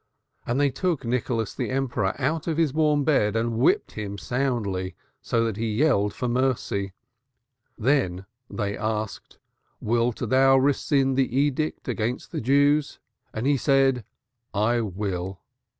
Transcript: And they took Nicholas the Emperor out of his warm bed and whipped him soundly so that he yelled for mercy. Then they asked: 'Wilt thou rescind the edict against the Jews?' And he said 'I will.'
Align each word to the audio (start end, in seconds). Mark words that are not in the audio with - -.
And 0.47 0.59
they 0.59 0.71
took 0.71 1.05
Nicholas 1.05 1.53
the 1.53 1.69
Emperor 1.69 2.15
out 2.19 2.47
of 2.47 2.57
his 2.57 2.73
warm 2.73 3.03
bed 3.03 3.35
and 3.35 3.59
whipped 3.59 3.91
him 3.91 4.17
soundly 4.17 4.95
so 5.21 5.45
that 5.45 5.57
he 5.57 5.75
yelled 5.75 6.11
for 6.11 6.27
mercy. 6.27 6.93
Then 7.77 8.25
they 8.49 8.75
asked: 8.75 9.37
'Wilt 9.79 10.27
thou 10.27 10.57
rescind 10.57 11.17
the 11.17 11.37
edict 11.37 11.87
against 11.87 12.31
the 12.31 12.41
Jews?' 12.41 12.97
And 13.31 13.45
he 13.45 13.57
said 13.57 14.03
'I 14.55 14.81
will.' 14.97 15.39